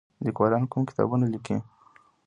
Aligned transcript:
لیکوالان 0.25 0.63
کوم 0.71 0.81
کتابونه 0.89 1.25
لیکي؟ 1.33 1.57